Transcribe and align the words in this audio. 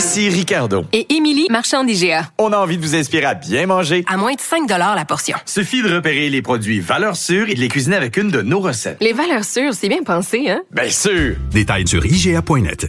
Ici 0.00 0.30
Ricardo. 0.30 0.86
Et 0.94 1.14
Émilie, 1.14 1.46
marchand 1.50 1.84
d'IGA. 1.84 2.30
On 2.38 2.54
a 2.54 2.56
envie 2.56 2.78
de 2.78 2.82
vous 2.82 2.96
inspirer 2.96 3.26
à 3.26 3.34
bien 3.34 3.66
manger. 3.66 4.02
À 4.08 4.16
moins 4.16 4.32
de 4.32 4.40
5 4.40 4.66
la 4.66 5.04
portion. 5.04 5.36
Suffit 5.44 5.82
de 5.82 5.94
repérer 5.94 6.30
les 6.30 6.40
produits 6.40 6.80
valeurs 6.80 7.16
sûres 7.16 7.50
et 7.50 7.54
de 7.54 7.60
les 7.60 7.68
cuisiner 7.68 7.96
avec 7.96 8.16
une 8.16 8.30
de 8.30 8.40
nos 8.40 8.60
recettes. 8.60 8.96
Les 9.02 9.12
valeurs 9.12 9.44
sûres, 9.44 9.74
c'est 9.74 9.90
bien 9.90 10.02
pensé, 10.02 10.48
hein? 10.48 10.62
Bien 10.70 10.88
sûr! 10.88 11.36
Détails 11.50 11.86
sur 11.86 12.06
IGA.net. 12.06 12.88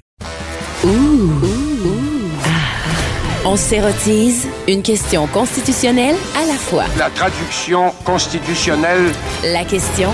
On 3.43 3.57
s'érotise 3.57 4.47
une 4.69 4.81
question 4.81 5.27
constitutionnelle 5.27 6.15
à 6.41 6.45
la 6.45 6.53
fois. 6.53 6.85
La 6.97 7.09
traduction 7.09 7.91
constitutionnelle. 8.05 9.11
La 9.43 9.65
question 9.65 10.11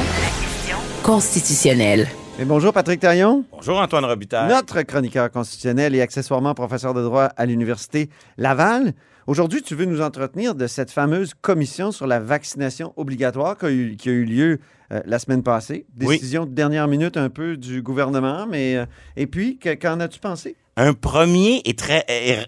constitutionnelle. 1.04 2.08
Et 2.40 2.46
bonjour 2.46 2.72
Patrick 2.72 3.00
Taillon. 3.00 3.46
Bonjour 3.52 3.80
Antoine 3.80 4.06
Robitaille. 4.06 4.50
Notre 4.50 4.82
chroniqueur 4.84 5.32
constitutionnel 5.32 5.96
et 5.96 6.02
accessoirement 6.02 6.54
professeur 6.54 6.94
de 6.94 7.02
droit 7.02 7.24
à 7.36 7.46
l'Université 7.46 8.10
Laval. 8.38 8.94
Aujourd'hui, 9.26 9.62
tu 9.62 9.74
veux 9.76 9.86
nous 9.86 10.02
entretenir 10.02 10.54
de 10.56 10.68
cette 10.68 10.92
fameuse 10.92 11.34
commission 11.42 11.92
sur 11.92 12.06
la 12.08 12.20
vaccination 12.20 12.94
obligatoire 12.96 13.58
qui 13.58 13.66
a 13.66 13.72
eu, 13.72 13.96
qui 13.98 14.10
a 14.10 14.12
eu 14.12 14.24
lieu 14.24 14.60
euh, 14.92 15.02
la 15.06 15.20
semaine 15.20 15.42
passée. 15.44 15.86
Décision 15.96 16.46
de 16.46 16.52
dernière 16.52 16.88
minute 16.88 17.18
un 17.18 17.30
peu 17.30 17.58
du 17.58 17.82
gouvernement, 17.82 18.46
mais 18.48 18.78
euh, 18.78 18.86
et 19.18 19.26
puis, 19.28 19.58
que- 19.58 19.74
qu'en 19.74 20.00
as-tu 20.00 20.20
pensé? 20.20 20.56
Un 20.78 20.94
premier 20.94 21.62
et 21.66 21.74
très 21.76 22.06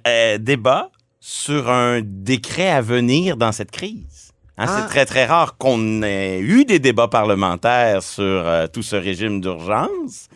euh, 0.08 0.38
débat 0.38 0.92
sur 1.20 1.70
un 1.70 2.02
décret 2.04 2.70
à 2.70 2.82
venir 2.82 3.36
dans 3.38 3.52
cette 3.52 3.72
crise. 3.72 4.29
Hein, 4.60 4.66
Ah. 4.68 4.78
C'est 4.82 4.88
très, 4.90 5.06
très 5.06 5.26
rare 5.26 5.56
qu'on 5.58 6.04
ait 6.04 6.40
eu 6.40 6.66
des 6.66 6.80
débats 6.80 7.08
parlementaires 7.08 8.04
sur 8.04 8.24
euh, 8.24 8.68
tout 8.68 8.84
ce 8.84 8.96
régime 8.98 9.40
d'urgence. 9.40 10.28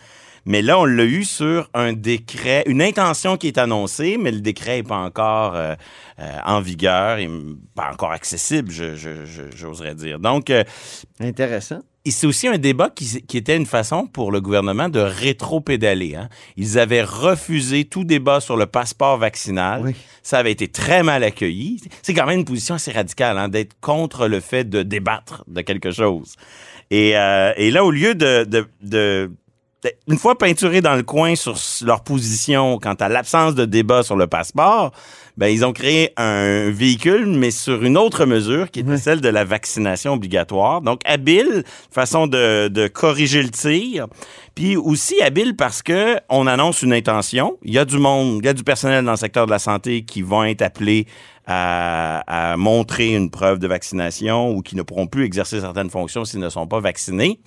Mais 0.45 0.61
là, 0.61 0.77
on 0.79 0.85
l'a 0.85 1.05
eu 1.05 1.23
sur 1.23 1.69
un 1.73 1.93
décret, 1.93 2.63
une 2.67 2.81
intention 2.81 3.37
qui 3.37 3.47
est 3.47 3.57
annoncée, 3.57 4.17
mais 4.19 4.31
le 4.31 4.41
décret 4.41 4.77
n'est 4.77 4.83
pas 4.83 4.97
encore 4.97 5.55
euh, 5.55 5.73
euh, 6.19 6.37
en 6.45 6.59
vigueur 6.59 7.17
et 7.19 7.29
pas 7.75 7.89
encore 7.91 8.11
accessible, 8.11 8.71
j'oserais 9.55 9.95
dire. 9.95 10.19
Donc, 10.19 10.49
euh, 10.49 10.63
Intéressant. 11.19 11.79
Et 12.05 12.11
c'est 12.11 12.27
aussi 12.27 12.49
un 12.49 12.57
débat 12.57 12.89
qui, 12.93 13.21
qui 13.21 13.37
était 13.37 13.55
une 13.55 13.65
façon 13.65 14.07
pour 14.07 14.33
le 14.33 14.41
gouvernement 14.41 14.89
de 14.89 14.99
rétro-pédaler. 14.99 16.15
Hein. 16.15 16.27
Ils 16.57 16.77
avaient 16.77 17.01
refusé 17.03 17.85
tout 17.85 18.03
débat 18.03 18.41
sur 18.41 18.57
le 18.57 18.65
passeport 18.65 19.17
vaccinal. 19.17 19.81
Oui. 19.85 19.95
Ça 20.21 20.39
avait 20.39 20.51
été 20.51 20.67
très 20.67 21.01
mal 21.03 21.23
accueilli. 21.23 21.79
C'est 22.01 22.13
quand 22.13 22.25
même 22.25 22.39
une 22.39 22.45
position 22.45 22.75
assez 22.75 22.91
radicale 22.91 23.37
hein, 23.37 23.47
d'être 23.47 23.79
contre 23.79 24.27
le 24.27 24.41
fait 24.41 24.69
de 24.69 24.83
débattre 24.83 25.45
de 25.47 25.61
quelque 25.61 25.91
chose. 25.91 26.35
Et, 26.91 27.17
euh, 27.17 27.53
et 27.55 27.71
là, 27.71 27.85
au 27.85 27.91
lieu 27.91 28.15
de, 28.15 28.43
de, 28.43 28.67
de- 28.81 28.89
de- 28.89 29.31
une 30.07 30.17
fois 30.17 30.37
peinturés 30.37 30.81
dans 30.81 30.95
le 30.95 31.03
coin 31.03 31.35
sur 31.35 31.55
leur 31.85 32.03
position 32.03 32.79
quant 32.79 32.93
à 32.93 33.09
l'absence 33.09 33.55
de 33.55 33.65
débat 33.65 34.03
sur 34.03 34.15
le 34.15 34.27
passeport, 34.27 34.91
ben, 35.35 35.47
ils 35.47 35.65
ont 35.65 35.73
créé 35.73 36.11
un 36.17 36.69
véhicule, 36.69 37.25
mais 37.25 37.49
sur 37.49 37.83
une 37.83 37.97
autre 37.97 38.25
mesure 38.25 38.69
qui 38.69 38.81
était 38.81 38.97
celle 38.97 39.19
de 39.19 39.29
la 39.29 39.43
vaccination 39.43 40.13
obligatoire. 40.13 40.81
Donc, 40.81 41.01
habile, 41.05 41.63
façon 41.91 42.27
de, 42.27 42.67
de 42.67 42.87
corriger 42.87 43.41
le 43.41 43.49
tir. 43.49 44.07
Puis 44.53 44.77
aussi 44.77 45.21
habile 45.21 45.55
parce 45.55 45.81
que 45.81 46.17
on 46.29 46.45
annonce 46.45 46.83
une 46.83 46.93
intention. 46.93 47.57
Il 47.63 47.73
y 47.73 47.79
a 47.79 47.85
du 47.85 47.97
monde, 47.97 48.39
il 48.41 48.45
y 48.45 48.49
a 48.49 48.53
du 48.53 48.63
personnel 48.63 49.03
dans 49.03 49.11
le 49.11 49.17
secteur 49.17 49.47
de 49.47 49.51
la 49.51 49.59
santé 49.59 50.03
qui 50.03 50.21
vont 50.21 50.43
être 50.43 50.61
appelés 50.61 51.07
à, 51.47 52.51
à 52.51 52.57
montrer 52.57 53.15
une 53.15 53.31
preuve 53.31 53.57
de 53.57 53.67
vaccination 53.67 54.51
ou 54.51 54.61
qui 54.61 54.75
ne 54.75 54.83
pourront 54.83 55.07
plus 55.07 55.25
exercer 55.25 55.59
certaines 55.59 55.89
fonctions 55.89 56.25
s'ils 56.25 56.39
ne 56.39 56.49
sont 56.49 56.67
pas 56.67 56.79
vaccinés. 56.79 57.39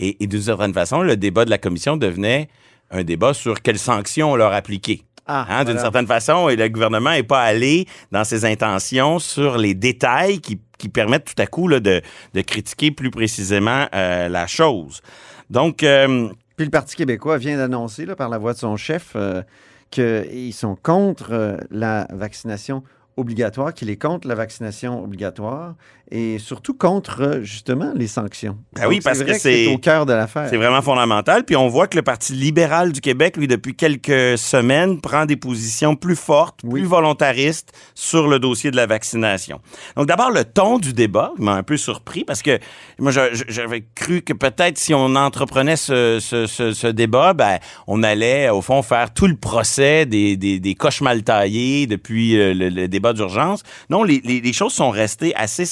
Et, 0.00 0.24
et 0.24 0.26
d'une 0.26 0.40
certaine 0.40 0.72
façon, 0.72 1.02
le 1.02 1.16
débat 1.16 1.44
de 1.44 1.50
la 1.50 1.58
commission 1.58 1.96
devenait 1.96 2.48
un 2.90 3.04
débat 3.04 3.34
sur 3.34 3.60
quelles 3.62 3.78
sanctions 3.78 4.32
on 4.32 4.36
leur 4.36 4.52
appliquait. 4.52 5.02
Ah, 5.26 5.46
Hein, 5.48 5.58
D'une 5.58 5.74
voilà. 5.74 5.80
certaine 5.82 6.06
façon, 6.08 6.48
et 6.48 6.56
le 6.56 6.68
gouvernement 6.68 7.10
n'est 7.10 7.22
pas 7.22 7.42
allé 7.42 7.86
dans 8.10 8.24
ses 8.24 8.44
intentions 8.44 9.18
sur 9.20 9.58
les 9.58 9.74
détails 9.74 10.40
qui, 10.40 10.58
qui 10.78 10.88
permettent 10.88 11.32
tout 11.36 11.40
à 11.40 11.46
coup 11.46 11.68
là, 11.68 11.78
de, 11.78 12.00
de 12.34 12.40
critiquer 12.40 12.90
plus 12.90 13.10
précisément 13.10 13.86
euh, 13.94 14.28
la 14.28 14.46
chose. 14.48 15.02
Donc, 15.50 15.84
euh, 15.84 16.28
Puis 16.56 16.64
le 16.64 16.70
Parti 16.70 16.96
québécois 16.96 17.38
vient 17.38 17.58
d'annoncer, 17.58 18.06
par 18.06 18.28
la 18.28 18.38
voix 18.38 18.54
de 18.54 18.58
son 18.58 18.76
chef, 18.76 19.12
euh, 19.14 19.42
qu'ils 19.90 20.54
sont 20.54 20.76
contre 20.82 21.58
la 21.70 22.08
vaccination 22.10 22.82
obligatoire, 23.16 23.74
qu'il 23.74 23.90
est 23.90 23.96
contre 23.96 24.26
la 24.26 24.34
vaccination 24.34 25.04
obligatoire 25.04 25.74
et 26.10 26.38
surtout 26.38 26.74
contre, 26.74 27.40
justement, 27.42 27.92
les 27.94 28.06
sanctions. 28.08 28.56
Ben 28.74 28.86
oui, 28.88 29.00
parce 29.02 29.22
que 29.22 29.32
c'est- 29.38 29.66
au 29.68 29.78
cœur 29.78 30.06
de 30.06 30.12
l'affaire. 30.12 30.46
C'est 30.50 30.56
vraiment 30.56 30.82
fondamental. 30.82 31.44
Puis 31.44 31.56
on 31.56 31.68
voit 31.68 31.86
que 31.86 31.96
le 31.96 32.02
Parti 32.02 32.32
libéral 32.32 32.92
du 32.92 33.00
Québec, 33.00 33.36
lui, 33.36 33.46
depuis 33.46 33.74
quelques 33.74 34.36
semaines, 34.38 35.00
prend 35.00 35.24
des 35.26 35.36
positions 35.36 35.94
plus 35.96 36.16
fortes, 36.16 36.60
Oui. 36.64 36.80
plus 36.80 36.88
volontaristes 36.88 37.72
sur 37.94 38.26
le 38.28 38.38
dossier 38.38 38.70
de 38.70 38.76
la 38.76 38.86
vaccination. 38.86 39.60
Donc 39.96 40.06
d'abord, 40.06 40.30
le 40.30 40.44
ton 40.44 40.78
du 40.78 40.92
débat 40.92 41.32
m'a 41.38 41.52
un 41.54 41.62
peu 41.62 41.76
surpris 41.76 42.24
parce 42.24 42.42
que 42.42 42.58
moi, 42.98 43.12
j'avais 43.12 43.84
cru 43.94 44.22
que 44.22 44.32
peut-être 44.32 44.78
si 44.78 44.92
on 44.94 45.14
entreprenait 45.16 45.76
ce, 45.76 46.18
ce, 46.20 46.46
ce, 46.46 46.72
ce 46.72 46.86
débat, 46.86 47.34
ben, 47.34 47.58
on 47.86 48.02
allait, 48.02 48.48
au 48.50 48.62
fond, 48.62 48.82
faire 48.82 49.12
tout 49.14 49.26
le 49.26 49.36
procès 49.36 50.06
des, 50.06 50.36
des, 50.36 50.58
des 50.58 50.74
coches 50.74 51.00
mal 51.02 51.22
taillées 51.22 51.86
depuis 51.86 52.38
euh, 52.38 52.52
le, 52.54 52.68
le 52.68 52.88
débat 52.88 53.12
d'urgence. 53.12 53.62
Non, 53.90 54.02
les, 54.02 54.20
les, 54.24 54.40
les 54.40 54.52
choses 54.52 54.72
sont 54.72 54.90
restées 54.90 55.34
assez 55.36 55.64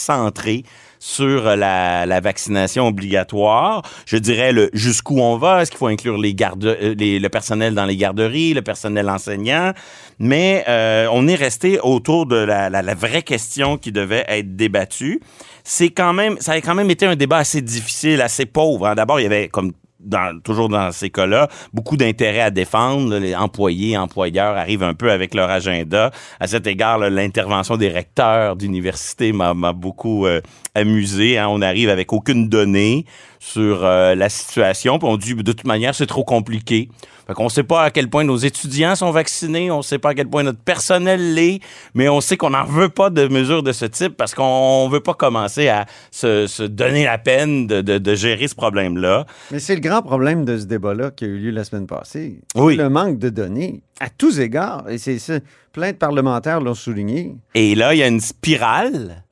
sur 0.98 1.56
la, 1.56 2.06
la 2.06 2.20
vaccination 2.20 2.86
obligatoire. 2.88 3.82
Je 4.06 4.16
dirais 4.16 4.52
jusqu'où 4.72 5.20
on 5.20 5.36
va. 5.36 5.62
Est-ce 5.62 5.70
qu'il 5.70 5.78
faut 5.78 5.86
inclure 5.86 6.16
euh, 6.16 6.94
les, 6.98 7.18
le 7.20 7.28
personnel 7.28 7.74
dans 7.74 7.84
les 7.84 7.96
garderies, 7.96 8.54
le 8.54 8.62
personnel 8.62 9.08
enseignant? 9.08 9.72
Mais 10.18 10.64
euh, 10.68 11.06
on 11.12 11.28
est 11.28 11.36
resté 11.36 11.78
autour 11.80 12.26
de 12.26 12.36
la, 12.36 12.68
la, 12.68 12.82
la 12.82 12.94
vraie 12.94 13.22
question 13.22 13.78
qui 13.78 13.92
devait 13.92 14.24
être 14.26 14.56
débattue. 14.56 15.20
C'est 15.62 15.90
quand 15.90 16.12
même, 16.12 16.36
ça 16.40 16.52
a 16.52 16.60
quand 16.60 16.74
même 16.74 16.90
été 16.90 17.06
un 17.06 17.14
débat 17.14 17.38
assez 17.38 17.60
difficile, 17.60 18.20
assez 18.20 18.46
pauvre. 18.46 18.88
hein. 18.88 18.94
D'abord, 18.94 19.20
il 19.20 19.24
y 19.24 19.26
avait 19.26 19.48
comme 19.48 19.72
dans- 20.00 20.38
toujours 20.40 20.68
dans 20.68 20.92
ces 20.92 21.10
cas-là, 21.10 21.48
beaucoup 21.72 21.96
d'intérêts 21.96 22.40
à 22.40 22.50
défendre. 22.50 23.18
Les 23.18 23.34
employés, 23.34 23.96
employeurs 23.96 24.56
arrivent 24.56 24.82
un 24.82 24.94
peu 24.94 25.10
avec 25.10 25.34
leur 25.34 25.50
agenda. 25.50 26.10
À 26.40 26.46
cet 26.46 26.66
égard, 26.66 26.98
l'intervention 26.98 27.76
des 27.76 27.88
recteurs 27.88 28.56
d'université 28.56 29.32
m'a 29.32 29.54
m'a 29.54 29.72
beaucoup 29.72 30.26
euh, 30.26 30.40
amusé. 30.74 31.38
hein. 31.38 31.48
On 31.50 31.62
arrive 31.62 31.88
avec 31.90 32.12
aucune 32.12 32.48
donnée 32.48 33.04
sur 33.52 33.84
euh, 33.84 34.14
la 34.14 34.28
situation, 34.28 34.98
puis 34.98 35.08
on 35.08 35.16
dit 35.16 35.34
de 35.34 35.42
toute 35.52 35.64
manière 35.66 35.94
c'est 35.94 36.06
trop 36.06 36.24
compliqué. 36.24 36.88
Fait 37.26 37.34
qu'on 37.34 37.50
sait 37.50 37.62
pas 37.62 37.82
à 37.82 37.90
quel 37.90 38.08
point 38.08 38.24
nos 38.24 38.38
étudiants 38.38 38.94
sont 38.96 39.10
vaccinés, 39.10 39.70
on 39.70 39.82
sait 39.82 39.98
pas 39.98 40.10
à 40.10 40.14
quel 40.14 40.28
point 40.28 40.42
notre 40.42 40.60
personnel 40.60 41.34
l'est, 41.34 41.60
mais 41.94 42.08
on 42.08 42.22
sait 42.22 42.38
qu'on 42.38 42.50
n'en 42.50 42.64
veut 42.64 42.88
pas 42.88 43.10
de 43.10 43.28
mesures 43.28 43.62
de 43.62 43.72
ce 43.72 43.84
type 43.84 44.16
parce 44.16 44.34
qu'on 44.34 44.88
veut 44.90 45.00
pas 45.00 45.12
commencer 45.12 45.68
à 45.68 45.84
se, 46.10 46.46
se 46.46 46.62
donner 46.62 47.04
la 47.04 47.18
peine 47.18 47.66
de, 47.66 47.82
de- 47.82 47.98
de 47.98 48.14
gérer 48.14 48.48
ce 48.48 48.54
problème-là. 48.54 49.26
Mais 49.50 49.58
c'est 49.58 49.74
le 49.74 49.82
grand 49.82 50.00
problème 50.00 50.46
de 50.46 50.56
ce 50.56 50.64
débat-là 50.64 51.10
qui 51.10 51.24
a 51.26 51.28
eu 51.28 51.38
lieu 51.38 51.50
la 51.50 51.64
semaine 51.64 51.86
passée. 51.86 52.40
Oui. 52.54 52.76
Le 52.76 52.88
manque 52.88 53.18
de 53.18 53.28
données 53.28 53.82
à 54.00 54.08
tous 54.08 54.40
égards. 54.40 54.88
Et 54.88 54.96
c'est 54.96 55.18
ça. 55.18 55.34
Plein 55.72 55.92
de 55.92 55.96
parlementaires 55.96 56.60
l'ont 56.62 56.74
souligné. 56.74 57.34
Et 57.54 57.74
là, 57.74 57.92
il 57.94 57.98
y 57.98 58.02
a 58.02 58.08
une 58.08 58.20
spirale 58.20 59.22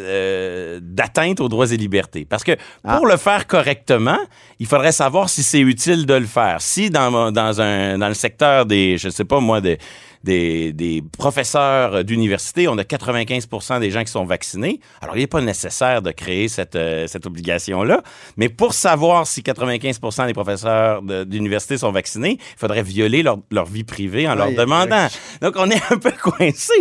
euh, 0.00 0.80
d'atteinte 0.82 1.40
aux 1.40 1.48
droits 1.48 1.70
et 1.70 1.76
libertés. 1.76 2.26
Parce 2.28 2.44
que 2.44 2.52
pour 2.82 3.06
le 3.06 3.16
faire 3.16 3.46
correctement, 3.46 4.18
il 4.58 4.66
faudrait 4.66 4.92
savoir 4.92 5.28
si 5.28 5.42
c'est 5.42 5.60
utile 5.60 6.06
de 6.06 6.14
le 6.14 6.26
faire. 6.26 6.60
Si 6.60 6.90
dans, 6.90 7.30
dans, 7.30 7.60
un, 7.60 7.98
dans 7.98 8.08
le 8.08 8.14
secteur 8.14 8.66
des, 8.66 8.98
je 8.98 9.08
sais 9.08 9.24
pas 9.24 9.40
moi, 9.40 9.60
des, 9.60 9.78
des, 10.24 10.72
des 10.72 11.02
professeurs 11.16 12.04
d'université, 12.04 12.68
on 12.68 12.76
a 12.78 12.84
95 12.84 13.48
des 13.80 13.90
gens 13.90 14.04
qui 14.04 14.10
sont 14.12 14.24
vaccinés. 14.24 14.80
Alors, 15.00 15.16
il 15.16 15.20
n'est 15.20 15.26
pas 15.26 15.40
nécessaire 15.40 16.02
de 16.02 16.10
créer 16.10 16.48
cette, 16.48 16.76
euh, 16.76 17.06
cette 17.06 17.26
obligation-là. 17.26 18.02
Mais 18.36 18.48
pour 18.48 18.74
savoir 18.74 19.26
si 19.26 19.42
95 19.42 20.00
des 20.26 20.32
professeurs 20.34 21.02
de- 21.02 21.24
d'université 21.24 21.78
sont 21.78 21.92
vaccinés, 21.92 22.38
il 22.40 22.58
faudrait 22.58 22.82
violer 22.82 23.22
leur, 23.22 23.38
leur 23.50 23.64
vie 23.66 23.84
privée 23.84 24.28
en 24.28 24.34
leur 24.34 24.48
demandant. 24.56 25.06
Donc, 25.40 25.54
on 25.56 25.70
est 25.70 25.80
un 25.92 25.96
peu 25.98 26.12
coincé. 26.12 26.74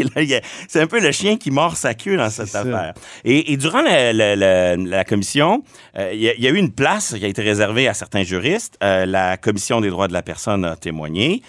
C'est 0.68 0.82
un 0.82 0.88
peu 0.88 1.00
le 1.00 1.12
chien 1.12 1.38
qui 1.38 1.52
mord 1.52 1.78
sa 1.78 1.94
queue 1.94 2.18
dans 2.18 2.30
cette 2.30 2.54
affaire. 2.56 2.94
Et, 3.24 3.54
et 3.54 3.58
durant 3.58 3.82
la, 3.82 4.12
la- 4.14 4.36
la- 4.36 4.76
la 4.76 5.04
commission, 5.06 5.64
euh, 5.98 6.12
il 6.14 6.20
y, 6.22 6.30
a- 6.30 6.34
il 6.36 6.44
y 6.44 6.48
a 6.48 6.50
eu 6.50 6.58
une 6.58 6.72
place 6.72 7.16
qui 7.18 7.24
a 7.24 7.28
été 7.28 7.42
réservée 7.42 7.88
à 7.88 7.94
certains 7.94 8.24
juristes. 8.24 8.78
Euh, 8.84 9.06
la 9.06 9.38
commission 9.38 9.80
des 9.82 9.90
droits 9.90 10.08
de 10.08 10.14
la 10.14 10.22
personne 10.24 10.66
a 10.66 10.76
témoigné. 10.76 11.42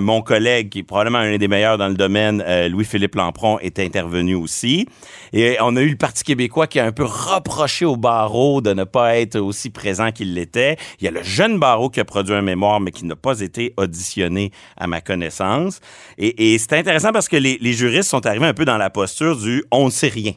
Mon 0.00 0.20
collègue, 0.22 0.68
qui 0.70 0.80
est 0.80 0.82
probablement 0.82 1.18
un 1.18 1.37
des 1.38 1.48
meilleurs 1.48 1.78
dans 1.78 1.88
le 1.88 1.94
domaine, 1.94 2.42
euh, 2.46 2.68
Louis-Philippe 2.68 3.14
Lampron, 3.14 3.58
est 3.60 3.78
intervenu 3.78 4.34
aussi. 4.34 4.86
Et 5.32 5.56
on 5.60 5.76
a 5.76 5.80
eu 5.80 5.90
le 5.90 5.96
Parti 5.96 6.24
québécois 6.24 6.66
qui 6.66 6.78
a 6.80 6.84
un 6.84 6.92
peu 6.92 7.04
reproché 7.04 7.84
au 7.84 7.96
barreau 7.96 8.60
de 8.60 8.72
ne 8.72 8.84
pas 8.84 9.16
être 9.16 9.38
aussi 9.38 9.70
présent 9.70 10.12
qu'il 10.12 10.34
l'était. 10.34 10.76
Il 11.00 11.04
y 11.04 11.08
a 11.08 11.10
le 11.10 11.22
jeune 11.22 11.58
barreau 11.58 11.90
qui 11.90 12.00
a 12.00 12.04
produit 12.04 12.34
un 12.34 12.42
mémoire, 12.42 12.80
mais 12.80 12.90
qui 12.90 13.04
n'a 13.04 13.16
pas 13.16 13.40
été 13.40 13.74
auditionné 13.76 14.50
à 14.76 14.86
ma 14.86 15.00
connaissance. 15.00 15.80
Et, 16.18 16.58
c'est 16.58 16.72
intéressant 16.74 17.12
parce 17.12 17.28
que 17.28 17.36
les, 17.36 17.72
juristes 17.72 18.10
sont 18.10 18.26
arrivés 18.26 18.46
un 18.46 18.54
peu 18.54 18.64
dans 18.64 18.78
la 18.78 18.90
posture 18.90 19.36
du 19.36 19.64
on 19.70 19.86
ne 19.86 19.90
sait 19.90 20.08
rien. 20.08 20.32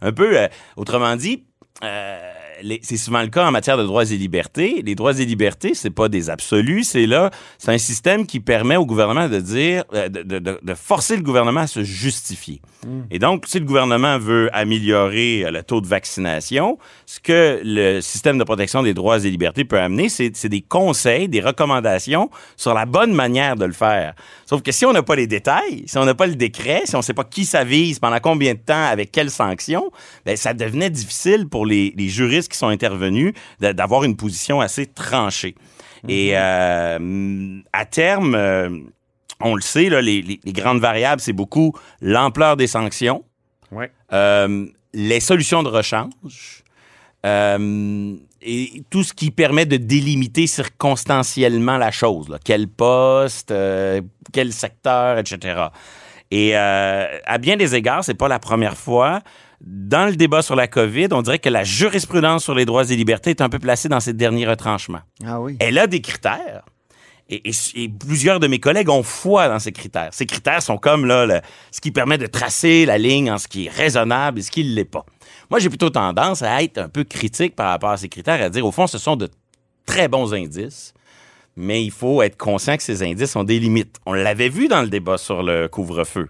Un 0.00 0.12
peu, 0.12 0.38
euh, 0.38 0.48
autrement 0.76 1.16
dit, 1.16 1.44
euh, 1.82 2.32
c'est 2.82 2.96
souvent 2.96 3.22
le 3.22 3.28
cas 3.28 3.46
en 3.46 3.50
matière 3.50 3.76
de 3.76 3.84
droits 3.84 4.04
et 4.10 4.16
libertés. 4.16 4.82
Les 4.84 4.94
droits 4.94 5.18
et 5.18 5.24
libertés, 5.24 5.74
c'est 5.74 5.90
pas 5.90 6.08
des 6.08 6.30
absolus, 6.30 6.84
c'est 6.84 7.06
là, 7.06 7.30
c'est 7.58 7.70
un 7.72 7.78
système 7.78 8.26
qui 8.26 8.40
permet 8.40 8.76
au 8.76 8.86
gouvernement 8.86 9.28
de 9.28 9.40
dire, 9.40 9.84
euh, 9.94 10.08
de, 10.08 10.22
de- 10.22 10.38
de- 10.38 10.58
de 10.62 10.74
forcer 10.74 11.16
le 11.16 11.22
gouvernement 11.22 11.60
à 11.60 11.66
se 11.66 11.82
justifier. 11.84 12.60
Et 13.10 13.18
donc, 13.18 13.44
si 13.46 13.58
le 13.58 13.64
gouvernement 13.64 14.16
veut 14.18 14.48
améliorer 14.52 15.44
euh, 15.44 15.50
le 15.50 15.62
taux 15.62 15.80
de 15.80 15.86
vaccination, 15.88 16.78
ce 17.04 17.18
que 17.20 17.60
le 17.64 18.00
système 18.00 18.38
de 18.38 18.44
protection 18.44 18.82
des 18.82 18.94
droits 18.94 19.18
et 19.24 19.30
libertés 19.30 19.64
peut 19.64 19.78
amener, 19.80 20.08
c'est 20.08 20.30
c'est 20.34 20.48
des 20.48 20.60
conseils, 20.60 21.28
des 21.28 21.40
recommandations 21.40 22.30
sur 22.56 22.74
la 22.74 22.86
bonne 22.86 23.12
manière 23.12 23.56
de 23.56 23.64
le 23.64 23.72
faire. 23.72 24.14
Sauf 24.44 24.62
que 24.62 24.70
si 24.72 24.84
on 24.86 24.92
n'a 24.92 25.02
pas 25.02 25.16
les 25.16 25.26
détails, 25.26 25.82
si 25.86 25.98
on 25.98 26.04
n'a 26.04 26.14
pas 26.14 26.26
le 26.26 26.36
décret, 26.36 26.82
si 26.84 26.94
on 26.94 26.98
ne 26.98 27.02
sait 27.04 27.14
pas 27.14 27.24
qui 27.24 27.44
ça 27.44 27.64
vise, 27.64 27.98
pendant 27.98 28.20
combien 28.20 28.54
de 28.54 28.58
temps, 28.60 28.84
avec 28.86 29.10
quelles 29.10 29.30
sanctions, 29.30 29.90
ben, 30.24 30.36
ça 30.36 30.54
devenait 30.54 30.90
difficile 30.90 31.48
pour 31.48 31.66
les, 31.66 31.92
les 31.96 32.08
juristes 32.08 32.45
qui 32.48 32.58
sont 32.58 32.68
intervenus 32.68 33.32
d'avoir 33.60 34.04
une 34.04 34.16
position 34.16 34.60
assez 34.60 34.86
tranchée. 34.86 35.54
Et 36.08 36.32
euh, 36.34 37.58
à 37.72 37.84
terme, 37.84 38.34
euh, 38.34 38.68
on 39.40 39.54
le 39.54 39.60
sait, 39.60 39.88
là, 39.88 40.00
les, 40.00 40.40
grandes 40.46 40.80
variables, 40.80 41.20
c'est 41.20 41.32
beaucoup 41.32 41.72
l'ampleur 42.00 42.56
des 42.56 42.66
sanctions, 42.66 43.24
Ouais. 43.72 43.90
euh, 44.12 44.66
les 44.92 45.20
solutions 45.20 45.62
de 45.62 45.68
rechange, 45.68 46.62
et 47.24 48.82
tout 48.90 49.02
ce 49.02 49.12
qui 49.12 49.32
permet 49.32 49.66
de 49.66 49.76
délimiter 49.76 50.46
circonstanciellement 50.46 51.76
la 51.76 51.90
chose. 51.90 52.28
là. 52.28 52.38
Quel 52.44 52.68
poste, 52.68 53.52
quel 54.32 54.52
secteur, 54.52 55.18
etc. 55.18 55.64
Et 56.30 56.54
à 56.54 57.38
bien 57.40 57.56
des 57.56 57.74
égards, 57.74 58.04
c'est 58.04 58.14
pas 58.14 58.28
la 58.28 58.38
première 58.38 58.76
fois. 58.76 59.22
Dans 59.60 60.06
le 60.06 60.16
débat 60.16 60.42
sur 60.42 60.54
la 60.56 60.68
COVID, 60.68 61.08
on 61.12 61.22
dirait 61.22 61.38
que 61.38 61.48
la 61.48 61.64
jurisprudence 61.64 62.44
sur 62.44 62.54
les 62.54 62.64
droits 62.64 62.84
et 62.90 62.96
libertés 62.96 63.30
est 63.30 63.40
un 63.40 63.48
peu 63.48 63.58
placée 63.58 63.88
dans 63.88 64.00
ses 64.00 64.12
derniers 64.12 64.46
retranchements. 64.46 65.00
Ah 65.24 65.40
oui. 65.40 65.56
Elle 65.60 65.78
a 65.78 65.86
des 65.86 66.00
critères. 66.00 66.64
Et, 67.28 67.48
et- 67.48 67.52
et 67.82 67.88
plusieurs 67.88 68.38
de 68.38 68.46
mes 68.46 68.60
collègues 68.60 68.88
ont 68.88 69.02
foi 69.02 69.48
dans 69.48 69.58
ces 69.58 69.72
critères. 69.72 70.10
Ces 70.12 70.26
critères 70.26 70.62
sont 70.62 70.76
comme 70.78 71.06
là, 71.06 71.26
le- 71.26 71.40
ce 71.72 71.80
qui 71.80 71.90
permet 71.90 72.18
de 72.18 72.26
tracer 72.26 72.86
la 72.86 72.98
ligne 72.98 73.30
en 73.32 73.38
ce 73.38 73.48
qui 73.48 73.66
est 73.66 73.70
raisonnable 73.70 74.38
et 74.38 74.42
ce 74.42 74.50
qui 74.50 74.62
ne 74.64 74.74
l'est 74.74 74.84
pas. 74.84 75.04
Moi, 75.50 75.58
j'ai 75.58 75.68
plutôt 75.68 75.90
tendance 75.90 76.42
à 76.42 76.62
être 76.62 76.78
un 76.78 76.88
peu 76.88 77.02
critique 77.02 77.56
par 77.56 77.70
rapport 77.70 77.90
à 77.90 77.96
ces 77.96 78.08
critères, 78.08 78.40
à 78.42 78.48
dire, 78.50 78.64
au 78.64 78.70
fond, 78.72 78.86
ce 78.86 78.98
sont 78.98 79.16
de 79.16 79.28
très 79.86 80.06
bons 80.06 80.34
indices, 80.34 80.92
mais 81.56 81.82
il 81.82 81.90
faut 81.90 82.22
être 82.22 82.36
conscient 82.36 82.76
que 82.76 82.82
ces 82.82 83.02
indices 83.02 83.34
ont 83.34 83.44
des 83.44 83.58
limites. 83.58 83.96
On 84.06 84.12
l'avait 84.12 84.48
vu 84.48 84.68
dans 84.68 84.82
le 84.82 84.88
débat 84.88 85.18
sur 85.18 85.42
le 85.42 85.66
couvre-feu. 85.66 86.28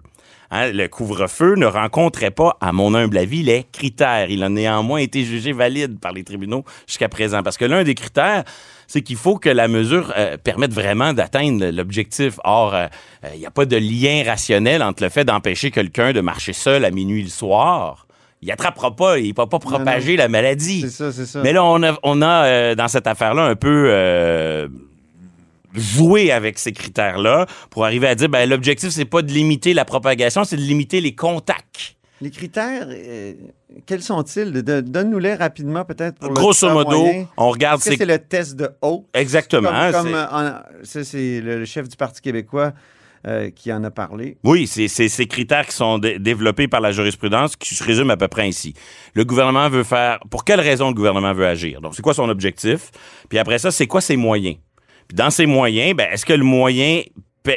Hein, 0.51 0.73
le 0.73 0.87
couvre-feu 0.89 1.55
ne 1.57 1.67
rencontrait 1.67 2.31
pas, 2.31 2.57
à 2.61 2.73
mon 2.73 2.95
humble 2.95 3.19
avis, 3.19 3.43
les 3.43 3.65
critères. 3.71 4.31
Il 4.31 4.43
a 4.43 4.49
néanmoins 4.49 4.99
été 4.99 5.25
jugé 5.25 5.53
valide 5.53 5.99
par 5.99 6.13
les 6.13 6.25
tribunaux 6.25 6.65
jusqu'à 6.87 7.09
présent. 7.09 7.43
Parce 7.43 7.57
que 7.57 7.65
l'un 7.65 7.85
des 7.85 7.95
critères, 7.95 8.45
c'est 8.87 9.03
qu'il 9.03 9.17
faut 9.17 9.37
que 9.37 9.49
la 9.49 9.69
mesure 9.69 10.13
euh, 10.17 10.37
permette 10.37 10.73
vraiment 10.73 11.13
d'atteindre 11.13 11.67
l'objectif. 11.71 12.39
Or, 12.45 12.75
euh, 12.75 12.87
euh, 13.25 13.29
il 13.35 13.41
n'y 13.41 13.47
a 13.47 13.51
pas 13.51 13.67
de 13.67 13.77
lien 13.77 14.23
rationnel 14.25 14.83
entre 14.83 15.03
le 15.03 15.09
fait 15.09 15.25
d'empêcher 15.25 15.71
quelqu'un 15.71 16.13
de 16.13 16.21
marcher 16.21 16.53
seul 16.53 16.85
à 16.85 16.91
minuit 16.91 17.23
le 17.23 17.29
soir. 17.31 18.07
Il 18.43 18.51
attrapera 18.53 18.95
pas, 18.95 19.19
il 19.19 19.31
ne 19.31 19.35
va 19.35 19.47
pas 19.47 19.59
propager 19.59 20.17
la 20.17 20.29
maladie. 20.29 20.83
C'est 20.83 20.91
ça, 20.91 21.13
c'est 21.13 21.27
ça. 21.27 21.41
Mais 21.43 21.53
là, 21.53 21.65
on 21.65 21.83
a, 21.83 21.99
on 22.03 22.21
a 22.21 22.45
euh, 22.45 22.75
dans 22.75 22.89
cette 22.89 23.07
affaire-là 23.07 23.45
un 23.45 23.57
peu 23.57 23.87
euh, 23.89 24.69
joué 25.77 26.31
avec 26.33 26.59
ces 26.59 26.73
critères-là 26.73 27.47
pour 27.71 27.85
arriver 27.85 28.09
à 28.09 28.15
dire 28.15 28.29
ben, 28.29 28.49
l'objectif, 28.49 28.91
c'est 28.91 29.05
pas 29.05 29.23
de 29.23 29.33
limiter 29.33 29.75
la 29.75 29.85
propagation, 29.85 30.45
c'est 30.45 30.57
de 30.57 30.63
limiter 30.63 31.01
les 31.01 31.15
contacts. 31.15 31.95
Les 32.23 32.31
critères, 32.31 32.87
euh, 32.89 33.35
quels 33.85 34.03
sont-ils? 34.03 34.51
Donne-nous-les 34.53 35.35
rapidement, 35.35 35.85
peut-être. 35.85 36.19
pour 36.19 36.31
Grosso 36.33 36.71
modo, 36.71 36.97
moyen. 37.05 37.27
on 37.37 37.51
regarde 37.51 37.83
c'est 37.83 38.03
le 38.07 38.19
test 38.19 38.57
de 38.57 38.71
haut? 38.81 39.07
Exactement. 39.13 39.69
Comme, 39.69 39.93
comme, 39.93 40.09
c'est- 40.09 40.15
euh, 40.15 40.27
en- 40.31 40.61
ça, 40.83 41.05
c'est 41.05 41.41
le, 41.43 41.59
le 41.59 41.65
chef 41.67 41.87
du 41.91 41.97
Parti 41.97 42.23
québécois 42.23 42.73
euh, 43.27 43.51
qui 43.51 43.71
en 43.71 43.85
a 43.85 43.91
parlé. 43.91 44.39
Oui, 44.45 44.67
c'est 44.67 44.89
ces 44.89 45.27
critères 45.27 45.67
qui 45.67 45.75
sont 45.77 45.99
dé- 45.99 46.19
développés 46.19 46.69
par 46.69 46.81
la 46.81 46.91
jurisprudence 46.91 47.55
qui 47.55 47.75
se 47.75 47.85
résument 47.85 48.15
à 48.15 48.17
peu 48.17 48.29
près 48.29 48.47
ainsi. 48.47 48.73
Le 49.13 49.25
gouvernement 49.27 49.69
veut 49.69 49.85
faire... 49.85 50.21
Pour 50.31 50.45
quelle 50.45 50.61
raison 50.61 50.89
le 50.89 50.95
gouvernement 50.95 51.35
veut 51.35 51.47
agir? 51.47 51.83
Donc, 51.83 51.97
c'est 51.97 52.03
quoi 52.03 52.15
son 52.15 52.31
objectif? 52.31 52.91
Puis 53.29 53.39
après 53.39 53.59
ça, 53.59 53.71
c'est 53.71 53.87
quoi 53.87 54.01
ses 54.01 54.17
moyens? 54.17 54.57
Puis 55.09 55.17
dans 55.17 55.31
ces 55.31 55.47
moyens, 55.47 55.95
ben, 55.97 56.09
est-ce 56.13 56.27
que 56.27 56.33
le 56.33 56.45
moyen 56.45 57.03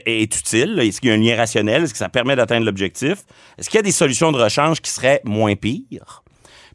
est 0.06 0.36
utile? 0.38 0.80
Est-ce 0.80 1.01
qu'il 1.01 1.10
y 1.10 1.12
a 1.12 1.16
un 1.16 1.19
lien 1.19 1.36
rationnel? 1.36 1.84
Est-ce 1.84 1.94
que 1.94 1.98
ça 2.00 2.10
permet 2.10 2.36
d'atteindre 2.36 2.66
l'objectif? 2.66 3.24
Est-ce 3.57 3.69
qu'il 3.69 3.78
y 3.78 3.80
a 3.80 3.84
des 3.84 3.92
solutions 3.92 4.31
de 4.31 4.38
rechange 4.38 4.81
qui 4.81 4.92
seraient 4.92 5.22
moins 5.24 5.56
pires? 5.56 6.24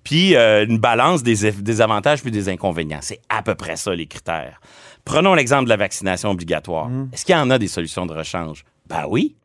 Puis 0.03 0.37
euh, 0.37 0.67
une 0.67 0.79
balance 0.79 1.23
des, 1.23 1.81
avantages 1.81 2.23
puis 2.23 2.31
des 2.31 2.49
inconvénients. 2.49 2.99
C'est 3.01 3.21
à 3.29 3.43
peu 3.43 3.55
près 3.55 3.77
ça, 3.77 3.95
les 3.95 4.07
critères. 4.07 4.61
Prenons 5.05 5.35
l'exemple 5.35 5.65
de 5.65 5.71
la 5.71 5.77
vaccination 5.77 6.31
obligatoire. 6.31 6.91
Est-ce 7.13 7.25
qu'il 7.25 7.35
y 7.35 7.39
en 7.39 7.51
a 7.51 7.59
des 7.59 7.69
solutions 7.69 8.07
de 8.07 8.13
rechange? 8.13 8.65
Ben 8.87 9.07
oui. 9.09 9.37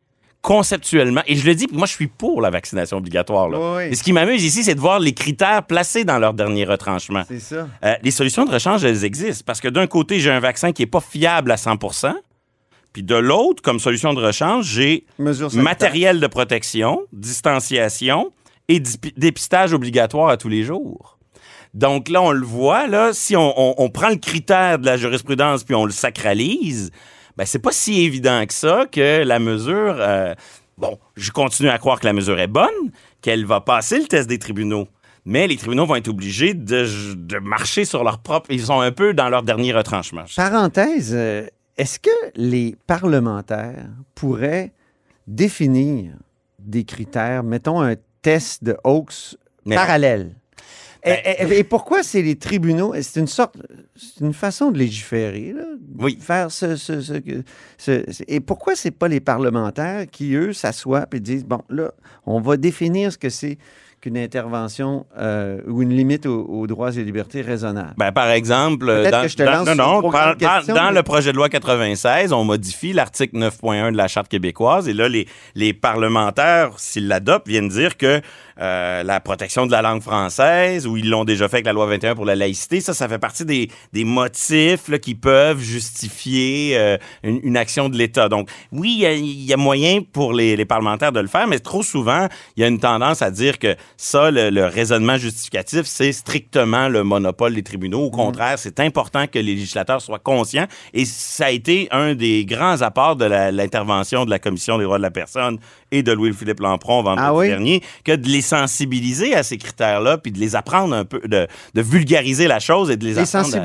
Conceptuellement, 0.42 1.20
et 1.26 1.36
je 1.36 1.44
le 1.46 1.54
dis, 1.54 1.66
moi 1.70 1.86
je 1.86 1.92
suis 1.92 2.06
pour 2.06 2.40
la 2.40 2.48
vaccination 2.48 2.96
obligatoire. 2.96 3.48
Là. 3.50 3.58
Oui, 3.58 3.76
oui. 3.76 3.92
Et 3.92 3.94
ce 3.94 4.02
qui 4.02 4.12
m'amuse 4.14 4.42
ici, 4.42 4.64
c'est 4.64 4.74
de 4.74 4.80
voir 4.80 4.98
les 4.98 5.12
critères 5.12 5.62
placés 5.64 6.04
dans 6.04 6.18
leur 6.18 6.32
dernier 6.32 6.64
retranchement. 6.64 7.24
C'est 7.28 7.40
ça. 7.40 7.68
Euh, 7.84 7.94
les 8.02 8.10
solutions 8.10 8.46
de 8.46 8.50
rechange, 8.50 8.82
elles 8.84 9.04
existent. 9.04 9.44
Parce 9.46 9.60
que 9.60 9.68
d'un 9.68 9.86
côté, 9.86 10.18
j'ai 10.18 10.30
un 10.30 10.40
vaccin 10.40 10.72
qui 10.72 10.80
n'est 10.82 10.86
pas 10.86 11.00
fiable 11.02 11.50
à 11.52 11.56
100% 11.56 12.14
puis 12.92 13.04
de 13.04 13.14
l'autre, 13.14 13.62
comme 13.62 13.78
solution 13.78 14.14
de 14.14 14.20
rechange, 14.20 14.64
j'ai 14.66 15.04
matériel 15.62 16.18
de 16.18 16.26
protection, 16.26 17.02
distanciation 17.12 18.32
et 18.68 18.80
dépistage 19.16 19.72
obligatoire 19.72 20.28
à 20.28 20.36
tous 20.36 20.48
les 20.48 20.64
jours. 20.64 21.18
Donc 21.72 22.08
là, 22.08 22.20
on 22.20 22.32
le 22.32 22.44
voit, 22.44 22.88
là, 22.88 23.10
si 23.12 23.36
on, 23.36 23.54
on- 23.56 23.74
on 23.78 23.90
prend 23.90 24.08
le 24.08 24.16
critère 24.16 24.80
de 24.80 24.86
la 24.86 24.96
jurisprudence 24.96 25.62
puis 25.62 25.74
on 25.76 25.84
le 25.84 25.92
sacralise, 25.92 26.90
ben 27.40 27.46
c'est 27.46 27.58
pas 27.58 27.72
si 27.72 28.02
évident 28.02 28.44
que 28.46 28.52
ça 28.52 28.84
que 28.92 29.22
la 29.24 29.38
mesure... 29.38 29.96
euh, 29.98 30.34
bon, 30.76 30.98
je 31.16 31.30
continue 31.30 31.70
à 31.70 31.78
croire 31.78 31.98
que 31.98 32.04
la 32.04 32.12
mesure 32.12 32.38
est 32.38 32.46
bonne, 32.46 32.68
qu'elle 33.22 33.46
va 33.46 33.62
passer 33.62 33.98
le 33.98 34.04
test 34.04 34.28
des 34.28 34.38
tribunaux. 34.38 34.88
Mais 35.24 35.46
les 35.46 35.56
tribunaux 35.56 35.86
vont 35.86 35.96
être 35.96 36.08
obligés 36.08 36.52
de, 36.52 37.14
de 37.14 37.38
marcher 37.38 37.86
sur 37.86 38.04
leur 38.04 38.18
propre... 38.18 38.50
Ils 38.50 38.60
sont 38.66 38.80
un 38.80 38.92
peu 38.92 39.14
dans 39.14 39.30
leur 39.30 39.42
dernier 39.42 39.72
retranchement. 39.72 40.24
Parenthèse, 40.36 41.14
euh, 41.14 41.46
est-ce 41.78 41.98
que 41.98 42.10
les 42.36 42.76
parlementaires 42.86 43.88
pourraient 44.14 44.74
définir 45.26 46.12
des 46.58 46.84
critères, 46.84 47.42
mettons 47.42 47.80
un 47.80 47.94
test 48.20 48.62
de 48.62 48.76
Mais- 49.64 49.76
parallèle? 49.76 50.34
Et, 51.04 51.10
Ben- 51.10 51.50
et- 51.50 51.58
et 51.58 51.64
pourquoi 51.64 52.02
c'est 52.02 52.20
les 52.22 52.36
tribunaux? 52.36 52.92
C'est 53.00 53.20
une 53.20 53.26
sorte, 53.26 53.56
c'est 53.96 54.20
une 54.24 54.34
façon 54.34 54.70
de 54.70 54.78
légiférer, 54.78 55.52
là, 55.56 55.64
Oui. 55.98 56.18
faire 56.20 56.50
ce, 56.50 56.76
ce- 56.76 57.00
ce- 57.00 57.14
ce- 57.78 58.04
ce- 58.12 58.22
et 58.28 58.40
pourquoi 58.40 58.76
c'est 58.76 58.90
pas 58.90 59.08
les 59.08 59.20
parlementaires 59.20 60.06
qui 60.10 60.34
eux 60.34 60.52
s'assoient 60.52 61.06
et 61.14 61.20
disent 61.20 61.44
bon 61.46 61.62
là, 61.70 61.92
on 62.26 62.40
va 62.40 62.56
définir 62.58 63.12
ce 63.12 63.18
que 63.18 63.30
c'est 63.30 63.56
qu'une 64.00 64.16
intervention 64.16 65.04
euh, 65.18 65.60
ou 65.66 65.82
une 65.82 65.94
limite 65.94 66.24
aux, 66.26 66.44
aux 66.44 66.66
droits 66.66 66.90
et 66.96 67.04
libertés 67.04 67.42
raisonnable. 67.42 67.94
Ben, 67.98 68.12
par 68.12 68.30
exemple, 68.30 68.86
dans, 69.10 69.22
que 69.22 69.28
je 69.28 69.36
te 69.36 69.42
dans- 69.42 69.50
lance 69.64 69.66
non, 69.68 70.00
non, 70.02 70.10
par- 70.10 70.36
par- 70.38 70.64
dans 70.64 70.86
mais- 70.88 70.92
le 70.92 71.02
projet 71.02 71.32
de 71.32 71.36
loi 71.36 71.48
96, 71.50 72.32
on 72.32 72.44
modifie 72.44 72.92
l'article 72.92 73.36
9.1 73.36 73.92
de 73.92 73.96
la 73.96 74.08
Charte 74.08 74.28
québécoise 74.28 74.88
et 74.88 74.94
là, 74.94 75.08
les, 75.08 75.26
les 75.54 75.72
parlementaires, 75.74 76.70
s'ils 76.78 77.08
l'adoptent, 77.08 77.46
viennent 77.48 77.68
dire 77.68 77.96
que 77.96 78.20
euh, 78.62 79.02
la 79.02 79.20
protection 79.20 79.66
de 79.66 79.72
la 79.72 79.82
langue 79.82 80.02
française, 80.02 80.86
ou 80.86 80.96
ils 80.96 81.08
l'ont 81.08 81.24
déjà 81.24 81.48
fait 81.48 81.56
avec 81.56 81.66
la 81.66 81.72
loi 81.72 81.86
21 81.86 82.14
pour 82.14 82.24
la 82.26 82.36
laïcité, 82.36 82.80
ça, 82.80 82.92
ça 82.94 83.08
fait 83.08 83.18
partie 83.18 83.44
des, 83.44 83.68
des 83.92 84.04
motifs 84.04 84.88
là, 84.88 84.98
qui 84.98 85.14
peuvent 85.14 85.60
justifier 85.60 86.76
euh, 86.76 86.96
une, 87.22 87.40
une 87.42 87.56
action 87.56 87.88
de 87.88 87.96
l'État. 87.96 88.28
Donc, 88.28 88.48
oui, 88.72 88.96
il 89.02 89.24
y 89.26 89.50
y, 89.50 89.52
a 89.52 89.56
moyen 89.56 90.00
pour 90.12 90.32
les, 90.32 90.56
les 90.56 90.64
parlementaires 90.64 91.12
de 91.12 91.20
le 91.20 91.26
faire, 91.26 91.46
mais 91.48 91.58
trop 91.58 91.82
souvent, 91.82 92.28
il 92.56 92.60
y 92.60 92.64
a 92.64 92.68
une 92.68 92.78
tendance 92.78 93.20
à 93.22 93.30
dire 93.30 93.58
que 93.58 93.74
ça, 94.02 94.30
le, 94.30 94.48
le 94.48 94.64
raisonnement 94.64 95.18
justificatif, 95.18 95.82
c'est 95.84 96.12
strictement 96.12 96.88
le 96.88 97.04
monopole 97.04 97.54
des 97.54 97.62
tribunaux. 97.62 98.00
Au 98.04 98.10
contraire, 98.10 98.58
c'est 98.58 98.80
important 98.80 99.26
que 99.26 99.38
les 99.38 99.54
législateurs 99.54 100.00
soient 100.00 100.18
conscients. 100.18 100.66
Et 100.94 101.04
ça 101.04 101.46
a 101.46 101.50
été 101.50 101.86
un 101.90 102.14
des 102.14 102.46
grands 102.46 102.80
apports 102.80 103.16
de 103.16 103.26
l'intervention 103.26 104.24
de 104.24 104.30
la 104.30 104.38
Commission 104.38 104.78
des 104.78 104.84
droits 104.84 104.96
de 104.96 105.02
la 105.02 105.10
personne 105.10 105.58
et 105.90 106.02
de 106.02 106.12
Louis-Philippe 106.12 106.60
Lampron 106.60 107.02
vendredi 107.02 107.26
Ah 107.28 107.34
oui? 107.34 107.48
dernier, 107.48 107.82
que 108.04 108.12
de 108.16 108.26
les 108.28 108.40
sensibiliser 108.40 109.34
à 109.34 109.42
ces 109.42 109.58
critères-là, 109.58 110.16
puis 110.16 110.32
de 110.32 110.38
les 110.38 110.56
apprendre 110.56 110.94
un 110.94 111.04
peu, 111.04 111.20
de, 111.26 111.46
de 111.74 111.82
vulgariser 111.82 112.46
la 112.48 112.58
chose 112.60 112.90
et 112.90 112.96
de 112.96 113.04
les, 113.04 113.14
Les, 113.14 113.18
apprendre 113.36 113.54
à- 113.54 113.60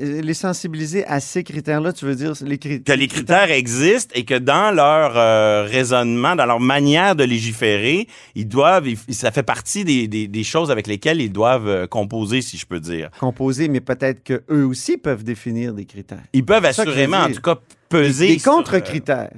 euh, 0.00 0.22
les 0.22 0.34
sensibiliser 0.34 1.04
à 1.06 1.20
ces 1.20 1.42
critères-là, 1.44 1.92
tu 1.92 2.06
veux 2.06 2.14
dire 2.14 2.32
les, 2.40 2.56
cri- 2.56 2.82
que 2.82 2.92
les 2.92 3.08
critères 3.08 3.50
existent 3.50 4.12
et 4.14 4.24
que 4.24 4.38
dans 4.38 4.70
leur 4.74 5.12
euh, 5.16 5.66
raisonnement, 5.68 6.34
dans 6.34 6.46
leur 6.46 6.60
manière 6.60 7.14
de 7.14 7.24
légiférer, 7.24 8.06
ils 8.34 8.48
doivent, 8.48 8.86
ça 9.10 9.30
fait 9.32 9.42
partie 9.42 9.65
des, 9.74 10.06
des- 10.08 10.28
des 10.28 10.44
choses 10.44 10.70
avec 10.70 10.86
lesquelles 10.86 11.20
ils 11.20 11.32
doivent 11.32 11.68
euh, 11.68 11.86
composer, 11.86 12.40
si 12.42 12.56
je 12.56 12.66
peux 12.66 12.80
dire. 12.80 13.10
composés, 13.18 13.68
mais 13.68 13.80
peut-être 13.80 14.22
qu'eux 14.24 14.64
aussi 14.64 14.96
peuvent 14.96 15.24
définir 15.24 15.72
des 15.74 15.84
critères. 15.84 16.22
Ils 16.32 16.44
peuvent 16.44 16.64
assurément, 16.64 17.18
en 17.18 17.32
tout 17.32 17.40
cas, 17.40 17.56
peser 17.88 18.28
Des 18.36 18.40
euh, 18.40 18.50
contre-critères. 18.50 19.30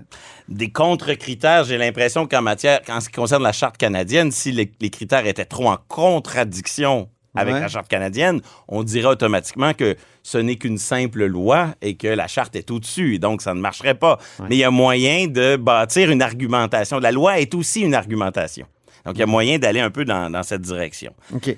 des 0.49 0.71
contre-critères. 0.71 1.65
J'ai 1.65 1.79
l'impression 1.79 2.27
qu'en 2.27 2.43
matière, 2.43 2.81
en 2.89 3.01
ce 3.01 3.09
qui 3.09 3.15
concerne 3.17 3.43
la 3.43 3.53
charte 3.53 3.77
canadienne, 3.77 4.31
si 4.31 4.53
les, 4.53 4.71
les 4.81 4.91
critères 4.91 5.27
étaient 5.27 5.45
trop 5.45 5.69
en 5.69 5.79
contradiction 5.89 7.09
avec 7.35 7.55
Ouais. 7.55 7.61
la 7.61 7.69
charte 7.69 7.89
canadienne, 7.89 8.41
on 8.69 8.83
dirait 8.83 9.07
automatiquement 9.09 9.73
que 9.75 9.97
ce 10.23 10.39
n'est 10.39 10.57
qu'une 10.57 10.79
simple 10.79 11.25
loi 11.27 11.75
et 11.83 11.95
que 11.97 12.09
la 12.09 12.27
charte 12.27 12.57
est 12.57 12.71
au-dessus, 12.71 13.15
et 13.15 13.19
donc 13.19 13.43
ça 13.43 13.55
ne 13.55 13.61
marcherait 13.61 13.95
pas. 13.95 14.19
Mais 14.49 14.57
il 14.57 14.59
y 14.59 14.65
a 14.65 14.71
moyen 14.71 15.27
de 15.29 15.57
bâtir 15.57 16.11
une 16.11 16.23
argumentation. 16.23 16.99
La 16.99 17.13
loi 17.13 17.39
est 17.39 17.55
aussi 17.55 17.83
une 17.83 17.95
argumentation. 17.95 18.67
Donc, 19.09 19.17
il 19.17 19.21
y 19.21 19.23
a 19.23 19.27
moyen 19.27 19.59
d'aller 19.59 19.81
un 19.81 19.91
peu 19.91 20.05
dans, 20.05 20.31
dans 20.31 20.43
cette 20.43 20.63
direction. 20.63 21.13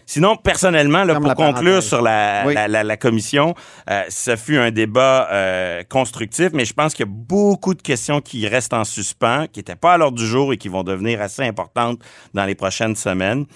Sinon, 0.06 0.36
personnellement, 0.36 1.04
là, 1.04 1.14
pour 1.14 1.26
la 1.28 1.34
conclure 1.52 1.82
sur 1.82 2.00
la, 2.02 2.44
Oui. 2.46 2.54
la, 2.54 2.68
la- 2.68 2.84
la 2.84 2.96
commission, 2.96 3.54
euh, 3.90 4.02
ça 4.08 4.36
fut 4.36 4.56
un 4.56 4.70
débat 4.70 5.28
euh, 5.32 5.82
constructif, 5.88 6.50
mais 6.52 6.64
je 6.64 6.72
pense 6.74 6.94
qu'il 6.94 7.06
y 7.06 7.08
a 7.08 7.12
beaucoup 7.12 7.74
de 7.74 7.82
questions 7.82 8.20
qui 8.20 8.46
restent 8.48 8.72
en 8.74 8.84
suspens, 8.84 9.46
qui 9.52 9.58
n'étaient 9.60 9.76
pas 9.76 9.94
à 9.94 9.98
l'ordre 9.98 10.16
du 10.18 10.26
jour 10.26 10.52
et 10.52 10.56
qui 10.56 10.68
vont 10.68 10.82
devenir 10.82 11.20
assez 11.20 11.42
importantes 11.42 12.00
dans 12.34 12.44
les 12.44 12.54
prochaines 12.54 12.96
semaines. 12.96 13.46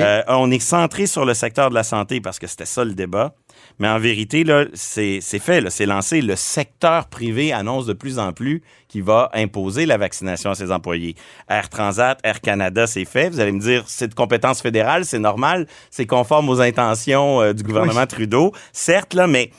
Euh, 0.00 0.22
on 0.28 0.50
est 0.50 0.58
centré 0.58 1.06
sur 1.06 1.24
le 1.24 1.34
secteur 1.34 1.70
de 1.70 1.74
la 1.74 1.82
santé 1.84 2.20
parce 2.20 2.38
que 2.38 2.46
c'était 2.46 2.64
ça 2.66 2.84
le 2.84 2.94
débat. 2.94 3.34
Mais 3.82 3.88
en 3.88 3.98
vérité, 3.98 4.44
là, 4.44 4.66
c'est 4.74 5.18
c'est 5.20 5.40
fait, 5.40 5.60
là, 5.60 5.68
c'est 5.68 5.86
lancé. 5.86 6.22
Le 6.22 6.36
secteur 6.36 7.08
privé 7.08 7.52
annonce 7.52 7.84
de 7.84 7.92
plus 7.92 8.20
en 8.20 8.32
plus 8.32 8.62
qu'il 8.86 9.02
va 9.02 9.28
imposer 9.34 9.86
la 9.86 9.96
vaccination 9.96 10.50
à 10.50 10.54
ses 10.54 10.70
employés. 10.70 11.16
Air 11.48 11.68
Transat, 11.68 12.16
Air 12.22 12.40
Canada, 12.40 12.86
c'est 12.86 13.04
fait. 13.04 13.28
Vous 13.28 13.40
allez 13.40 13.50
me 13.50 13.58
dire, 13.58 13.82
c'est 13.88 14.06
de 14.06 14.14
compétence 14.14 14.62
fédérale, 14.62 15.04
c'est 15.04 15.18
normal, 15.18 15.66
c'est 15.90 16.06
conforme 16.06 16.48
aux 16.48 16.60
intentions 16.60 17.42
euh, 17.42 17.52
du 17.54 17.64
gouvernement 17.64 18.06
Trudeau. 18.06 18.52
Certes, 18.72 19.14
là, 19.14 19.26
mais 19.26 19.50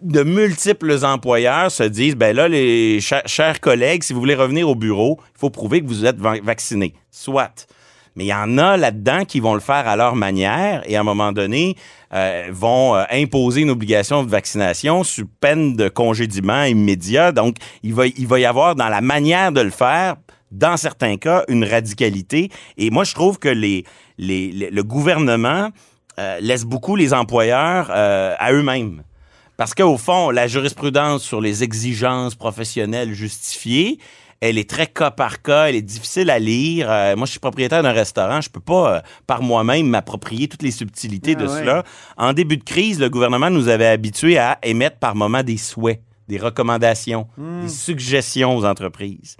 de 0.00 0.22
multiples 0.22 1.04
employeurs 1.04 1.70
se 1.70 1.82
disent, 1.82 2.16
ben 2.16 2.34
là, 2.34 2.48
les 2.48 2.98
chers, 3.02 3.26
chers 3.26 3.60
collègues, 3.60 4.04
si 4.04 4.14
vous 4.14 4.20
voulez 4.20 4.34
revenir 4.36 4.70
au 4.70 4.74
bureau, 4.74 5.20
il 5.34 5.38
faut 5.38 5.50
prouver 5.50 5.82
que 5.82 5.86
vous 5.86 6.06
êtes 6.06 6.16
va- 6.16 6.40
vacciné. 6.42 6.94
Soit. 7.10 7.66
Mais 8.16 8.24
il 8.24 8.28
y 8.28 8.34
en 8.34 8.56
a 8.58 8.76
là-dedans 8.76 9.24
qui 9.24 9.40
vont 9.40 9.54
le 9.54 9.60
faire 9.60 9.86
à 9.86 9.94
leur 9.96 10.16
manière 10.16 10.82
et 10.86 10.96
à 10.96 11.00
un 11.00 11.04
moment 11.04 11.32
donné 11.32 11.76
euh, 12.14 12.48
vont 12.50 12.94
euh, 12.96 13.04
imposer 13.10 13.60
une 13.60 13.70
obligation 13.70 14.24
de 14.24 14.30
vaccination 14.30 15.04
sous 15.04 15.26
peine 15.26 15.76
de 15.76 15.88
congédiement 15.88 16.64
immédiat. 16.64 17.30
Donc, 17.32 17.56
il 17.82 17.94
va, 17.94 18.06
il 18.06 18.26
va 18.26 18.40
y 18.40 18.44
avoir 18.46 18.74
dans 18.74 18.88
la 18.88 19.00
manière 19.02 19.52
de 19.52 19.60
le 19.60 19.70
faire, 19.70 20.16
dans 20.50 20.76
certains 20.76 21.16
cas, 21.18 21.44
une 21.48 21.64
radicalité. 21.64 22.50
Et 22.78 22.90
moi, 22.90 23.04
je 23.04 23.12
trouve 23.14 23.38
que 23.38 23.48
les, 23.48 23.84
les, 24.16 24.50
les- 24.50 24.70
le 24.70 24.82
gouvernement 24.82 25.68
euh, 26.18 26.38
laisse 26.40 26.64
beaucoup 26.64 26.96
les 26.96 27.12
employeurs 27.12 27.90
euh, 27.90 28.34
à 28.38 28.52
eux-mêmes. 28.52 29.02
Parce 29.58 29.74
qu'au 29.74 29.96
fond, 29.98 30.30
la 30.30 30.46
jurisprudence 30.46 31.22
sur 31.22 31.40
les 31.40 31.62
exigences 31.64 32.34
professionnelles 32.34 33.12
justifiées, 33.12 33.98
elle 34.40 34.58
est 34.58 34.68
très 34.68 34.86
cas 34.86 35.10
par 35.10 35.42
cas, 35.42 35.66
elle 35.66 35.76
est 35.76 35.82
difficile 35.82 36.30
à 36.30 36.38
lire. 36.38 36.90
Euh, 36.90 37.16
moi, 37.16 37.26
je 37.26 37.30
suis 37.32 37.40
propriétaire 37.40 37.82
d'un 37.82 37.92
restaurant, 37.92 38.40
je 38.40 38.50
peux 38.50 38.60
pas 38.60 38.96
euh, 38.96 39.00
par 39.26 39.42
moi-même 39.42 39.86
m'approprier 39.88 40.48
toutes 40.48 40.62
les 40.62 40.70
subtilités 40.70 41.34
Ah 41.38 41.42
de 41.42 41.46
ouais. 41.48 41.58
cela. 41.60 41.84
En 42.16 42.32
début 42.32 42.56
de 42.56 42.64
crise, 42.64 43.00
le 43.00 43.08
gouvernement 43.08 43.50
nous 43.50 43.68
avait 43.68 43.86
habitués 43.86 44.38
à 44.38 44.58
émettre 44.62 44.98
par 44.98 45.14
moment 45.14 45.42
des 45.42 45.56
souhaits, 45.56 46.02
des 46.28 46.38
recommandations, 46.38 47.28
Hmm. 47.36 47.62
des 47.62 47.68
suggestions 47.68 48.56
aux 48.56 48.64
entreprises. 48.64 49.36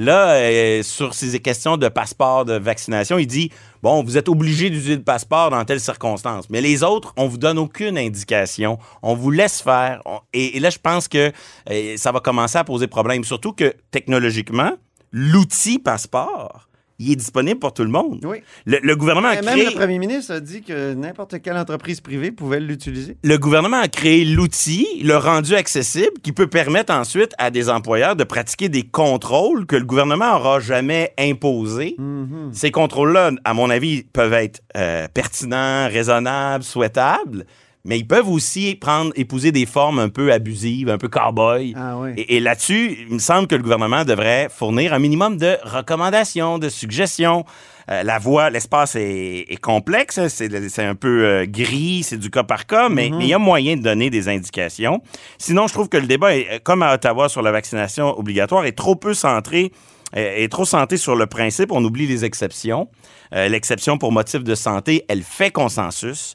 Là, 0.00 0.34
euh, 0.34 0.84
sur 0.84 1.12
ces 1.12 1.40
questions 1.40 1.76
de 1.76 1.88
passeport 1.88 2.44
de 2.44 2.52
vaccination, 2.52 3.18
il 3.18 3.26
dit 3.26 3.50
bon, 3.82 4.04
vous 4.04 4.16
êtes 4.16 4.28
obligé 4.28 4.70
d'utiliser 4.70 4.94
le 4.94 5.02
passeport 5.02 5.50
dans 5.50 5.64
telles 5.64 5.80
circonstances, 5.80 6.48
mais 6.50 6.60
les 6.60 6.84
autres, 6.84 7.12
on 7.16 7.26
vous 7.26 7.36
donne 7.36 7.58
aucune 7.58 7.98
indication, 7.98 8.78
on 9.02 9.16
vous 9.16 9.32
laisse 9.32 9.60
faire. 9.60 10.00
Et 10.32 10.60
là, 10.60 10.70
je 10.70 10.78
pense 10.78 11.08
que 11.08 11.32
euh, 11.68 11.96
ça 11.96 12.12
va 12.12 12.20
commencer 12.20 12.58
à 12.58 12.62
poser 12.62 12.86
problème, 12.86 13.24
surtout 13.24 13.52
que 13.52 13.74
technologiquement, 13.90 14.70
l'outil 15.10 15.80
passeport, 15.80 16.67
il 16.98 17.12
est 17.12 17.16
disponible 17.16 17.60
pour 17.60 17.72
tout 17.72 17.84
le 17.84 17.90
monde. 17.90 18.20
Oui. 18.24 18.38
Le, 18.66 18.78
le 18.82 18.96
gouvernement 18.96 19.28
a 19.28 19.34
Et 19.38 19.42
même 19.42 19.54
créé 19.54 19.66
le 19.66 19.72
premier 19.76 19.98
ministre 19.98 20.34
a 20.34 20.40
dit 20.40 20.62
que 20.62 20.94
n'importe 20.94 21.40
quelle 21.40 21.56
entreprise 21.56 22.00
privée 22.00 22.32
pouvait 22.32 22.60
l'utiliser. 22.60 23.16
le 23.22 23.36
gouvernement 23.38 23.80
a 23.80 23.88
créé 23.88 24.24
l'outil, 24.24 24.86
le 25.04 25.16
rendu 25.16 25.54
accessible, 25.54 26.18
qui 26.22 26.32
peut 26.32 26.48
permettre 26.48 26.92
ensuite 26.92 27.32
à 27.38 27.50
des 27.50 27.70
employeurs 27.70 28.16
de 28.16 28.24
pratiquer 28.24 28.68
des 28.68 28.82
contrôles 28.82 29.66
que 29.66 29.76
le 29.76 29.84
gouvernement 29.84 30.32
n'aura 30.32 30.60
jamais 30.60 31.12
imposés. 31.18 31.94
Mhm. 31.98 32.50
Ces 32.52 32.70
contrôles-là, 32.70 33.30
à 33.44 33.54
mon 33.54 33.70
avis, 33.70 34.02
peuvent 34.02 34.32
être 34.32 34.60
euh, 34.76 35.06
pertinents, 35.12 35.88
raisonnables, 35.88 36.64
souhaitables, 36.64 37.46
mais 37.88 37.98
ils 37.98 38.06
peuvent 38.06 38.28
aussi 38.28 38.74
prendre, 38.74 39.12
épouser 39.16 39.50
des 39.50 39.64
formes 39.64 39.98
un 39.98 40.10
peu 40.10 40.30
abusives, 40.30 40.90
un 40.90 40.98
peu 40.98 41.08
cow-boy. 41.08 41.72
Ah 41.74 41.96
oui. 41.96 42.10
Et, 42.18 42.36
et 42.36 42.40
là-dessus, 42.40 42.98
il 43.08 43.14
me 43.14 43.18
semble 43.18 43.48
que 43.48 43.54
le 43.54 43.62
gouvernement 43.62 44.04
devrait 44.04 44.48
fournir 44.54 44.92
un 44.92 44.98
minimum 44.98 45.38
de 45.38 45.56
recommandations, 45.64 46.58
de 46.58 46.68
suggestions. 46.68 47.46
Euh, 47.90 48.02
la 48.02 48.18
voie, 48.18 48.50
l'espace 48.50 48.94
est, 48.94 49.46
est 49.48 49.56
complexe, 49.56 50.20
c'est 50.28 50.78
un 50.84 50.94
peu 50.94 51.24
euh, 51.24 51.46
gris, 51.48 52.02
c'est 52.02 52.18
du 52.18 52.30
cas 52.30 52.42
par 52.42 52.66
cas, 52.66 52.90
mais 52.90 53.08
mais 53.08 53.24
il 53.24 53.28
y 53.28 53.32
a 53.32 53.38
moyen 53.38 53.76
de 53.76 53.82
donner 53.82 54.10
des 54.10 54.28
indications. 54.28 55.00
Sinon, 55.38 55.66
je 55.66 55.72
trouve 55.72 55.88
que 55.88 55.96
le 55.96 56.06
débat, 56.06 56.36
est, 56.36 56.62
comme 56.62 56.82
à 56.82 56.92
Ottawa 56.92 57.30
sur 57.30 57.40
la 57.40 57.52
vaccination 57.52 58.18
obligatoire, 58.18 58.66
est 58.66 58.76
trop 58.76 58.96
peu 58.96 59.14
centré 59.14 59.72
euh, 60.16 60.36
est 60.36 60.50
trop 60.50 60.64
centré 60.64 60.96
sur 60.96 61.16
le 61.16 61.26
principe, 61.26 61.72
on 61.72 61.84
oublie 61.84 62.06
les 62.06 62.24
exceptions. 62.24 62.88
Euh, 63.34 63.48
L'exception 63.48 63.98
pour 63.98 64.12
motif 64.12 64.42
de 64.42 64.54
santé, 64.54 65.04
elle 65.08 65.22
fait 65.22 65.50
consensus. 65.50 66.34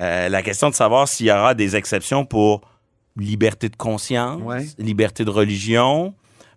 Euh, 0.00 0.28
la 0.28 0.42
question 0.42 0.70
de 0.70 0.74
savoir 0.74 1.08
s'il 1.08 1.26
y 1.26 1.30
aura 1.32 1.54
des 1.54 1.76
exceptions 1.76 2.24
pour 2.24 2.60
liberté 3.16 3.68
de 3.68 3.76
conscience, 3.76 4.40
Ouais. 4.44 4.64
liberté 4.78 5.24
de 5.24 5.30
religion, 5.30 6.14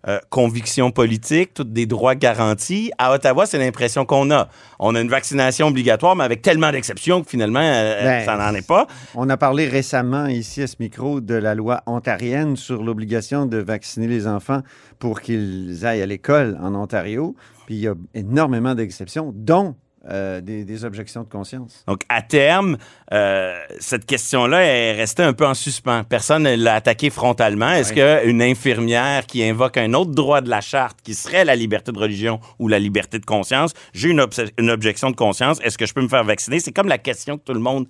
euh, 0.08 0.18
conviction 0.30 0.90
politique, 0.90 1.54
tous 1.54 1.64
des 1.64 1.86
droits 1.86 2.14
garantis. 2.16 2.90
À 2.98 3.12
Ottawa, 3.12 3.46
c'est 3.46 3.58
l'impression 3.58 4.04
qu'on 4.04 4.30
a. 4.32 4.48
On 4.80 4.94
a 4.96 5.00
une 5.00 5.08
vaccination 5.08 5.68
obligatoire, 5.68 6.14
mais 6.16 6.24
avec 6.24 6.42
tellement 6.42 6.70
d'exceptions 6.72 7.22
que 7.22 7.30
finalement, 7.30 7.60
euh, 7.62 8.02
Ben, 8.02 8.24
ça 8.24 8.36
n'en 8.36 8.52
est 8.54 8.66
pas. 8.66 8.86
On 9.14 9.28
a 9.30 9.36
parlé 9.36 9.68
récemment 9.68 10.26
ici 10.26 10.62
à 10.62 10.66
ce 10.66 10.76
micro 10.80 11.20
de 11.20 11.34
la 11.34 11.54
loi 11.54 11.82
ontarienne 11.86 12.56
sur 12.56 12.82
l'obligation 12.82 13.46
de 13.46 13.58
vacciner 13.58 14.06
les 14.08 14.26
enfants 14.26 14.62
pour 14.98 15.20
qu'ils 15.20 15.84
aillent 15.86 16.02
à 16.02 16.06
l'école 16.06 16.58
en 16.60 16.74
Ontario. 16.74 17.34
Puis 17.66 17.76
il 17.76 17.80
y 17.82 17.88
a 17.88 17.94
énormément 18.14 18.74
d'exceptions, 18.74 19.32
dont 19.34 19.76
euh, 20.10 20.40
des, 20.40 20.64
des 20.64 20.84
objections 20.84 21.22
de 21.22 21.28
conscience. 21.28 21.84
Donc, 21.86 22.02
à 22.08 22.22
terme, 22.22 22.76
euh, 23.12 23.56
cette 23.78 24.04
question-là 24.04 24.64
est 24.64 24.92
restée 24.92 25.22
un 25.22 25.32
peu 25.32 25.46
en 25.46 25.54
suspens. 25.54 26.02
Personne 26.04 26.42
ne 26.42 26.56
l'a 26.56 26.74
attaqué 26.74 27.10
frontalement. 27.10 27.70
Est-ce 27.70 27.92
qu'une 27.92 28.42
infirmière 28.42 29.26
qui 29.26 29.44
invoque 29.44 29.76
un 29.76 29.92
autre 29.94 30.10
droit 30.10 30.40
de 30.40 30.50
la 30.50 30.60
charte, 30.60 30.98
qui 31.02 31.14
serait 31.14 31.44
la 31.44 31.54
liberté 31.54 31.92
de 31.92 31.98
religion 31.98 32.40
ou 32.58 32.68
la 32.68 32.78
liberté 32.78 33.18
de 33.18 33.26
conscience, 33.26 33.74
j'ai 33.92 34.10
une 34.10 34.70
objection 34.70 35.10
de 35.10 35.16
conscience, 35.16 35.60
est-ce 35.62 35.78
que 35.78 35.86
je 35.86 35.94
peux 35.94 36.02
me 36.02 36.08
faire 36.08 36.24
vacciner? 36.24 36.58
C'est 36.60 36.72
comme 36.72 36.88
la 36.88 36.98
question 36.98 37.38
que 37.38 37.44
tout 37.44 37.54
le 37.54 37.60
monde 37.60 37.86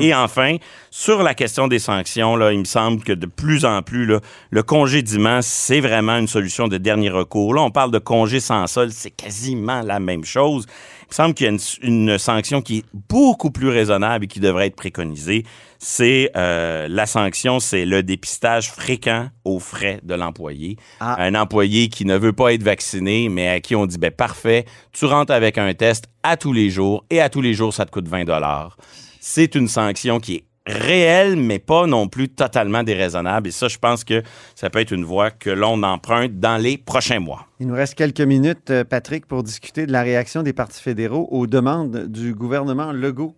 et 0.00 0.14
enfin, 0.14 0.56
sur 0.90 1.22
la 1.22 1.34
question 1.34 1.68
des 1.68 1.78
sanctions, 1.78 2.34
là, 2.34 2.52
il 2.52 2.60
me 2.60 2.64
semble 2.64 3.02
que 3.02 3.12
de 3.12 3.26
plus 3.26 3.64
en 3.64 3.82
plus, 3.82 4.06
là, 4.06 4.20
le 4.50 4.62
congédiement, 4.62 5.40
c'est 5.42 5.80
vraiment 5.80 6.16
une 6.16 6.28
solution 6.28 6.66
de 6.66 6.78
dernier 6.78 7.10
recours. 7.10 7.54
Là, 7.54 7.62
on 7.62 7.70
parle 7.70 7.90
de 7.90 7.98
congé 7.98 8.40
sans 8.40 8.66
solde, 8.66 8.92
c'est 8.92 9.10
quasiment 9.10 9.82
la 9.82 10.00
même 10.00 10.24
chose. 10.24 10.66
Il 11.12 11.14
me 11.14 11.24
semble 11.24 11.34
qu'il 11.34 11.44
y 11.44 11.48
a 11.50 11.52
une, 11.52 11.58
une 11.82 12.18
sanction 12.18 12.62
qui 12.62 12.78
est 12.78 12.84
beaucoup 13.10 13.50
plus 13.50 13.68
raisonnable 13.68 14.24
et 14.24 14.28
qui 14.28 14.40
devrait 14.40 14.68
être 14.68 14.76
préconisée. 14.76 15.44
C'est 15.78 16.30
euh, 16.36 16.88
la 16.88 17.04
sanction, 17.04 17.60
c'est 17.60 17.84
le 17.84 18.02
dépistage 18.02 18.70
fréquent 18.70 19.28
aux 19.44 19.58
frais 19.58 20.00
de 20.04 20.14
l'employé. 20.14 20.78
Ah. 21.00 21.22
Un 21.22 21.34
employé 21.34 21.90
qui 21.90 22.06
ne 22.06 22.16
veut 22.16 22.32
pas 22.32 22.54
être 22.54 22.62
vacciné, 22.62 23.28
mais 23.28 23.46
à 23.48 23.60
qui 23.60 23.76
on 23.76 23.84
dit 23.84 23.98
ben 23.98 24.10
parfait, 24.10 24.64
tu 24.92 25.04
rentres 25.04 25.34
avec 25.34 25.58
un 25.58 25.74
test 25.74 26.06
à 26.22 26.38
tous 26.38 26.54
les 26.54 26.70
jours 26.70 27.04
et 27.10 27.20
à 27.20 27.28
tous 27.28 27.42
les 27.42 27.52
jours 27.52 27.74
ça 27.74 27.84
te 27.84 27.90
coûte 27.90 28.08
20 28.08 28.24
dollars. 28.24 28.78
C'est 29.20 29.54
une 29.54 29.68
sanction 29.68 30.18
qui 30.18 30.36
est 30.36 30.44
réelle, 30.66 31.36
mais 31.36 31.58
pas 31.58 31.86
non 31.86 32.08
plus 32.08 32.28
totalement 32.28 32.82
déraisonnable. 32.82 33.48
Et 33.48 33.50
ça, 33.50 33.68
je 33.68 33.78
pense 33.78 34.04
que 34.04 34.22
ça 34.54 34.70
peut 34.70 34.80
être 34.80 34.92
une 34.92 35.04
voie 35.04 35.30
que 35.30 35.50
l'on 35.50 35.82
emprunte 35.82 36.38
dans 36.38 36.56
les 36.56 36.78
prochains 36.78 37.20
mois. 37.20 37.46
Il 37.60 37.66
nous 37.66 37.74
reste 37.74 37.94
quelques 37.94 38.20
minutes, 38.20 38.70
euh, 38.70 38.84
Patrick, 38.84 39.26
pour 39.26 39.42
discuter 39.42 39.86
de 39.86 39.92
la 39.92 40.02
réaction 40.02 40.42
des 40.42 40.52
partis 40.52 40.82
fédéraux 40.82 41.28
aux 41.30 41.46
demandes 41.46 42.06
du 42.06 42.34
gouvernement 42.34 42.92
Legault. 42.92 43.34